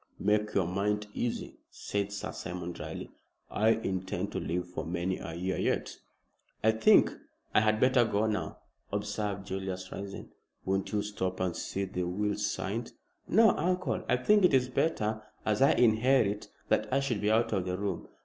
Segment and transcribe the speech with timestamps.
[0.17, 3.11] "Make your mind easy," said Sir Simon, dryly.
[3.51, 5.95] "I intend to live for many a year yet."
[6.63, 7.15] "I think
[7.53, 8.57] I had better go now,"
[8.91, 10.31] observed Julius, rising.
[10.65, 12.93] "Won't you stop and see the will signed?"
[13.27, 14.03] "No, uncle.
[14.09, 17.77] I think it is better, as I inherit, that I should be out of the
[17.77, 18.07] room.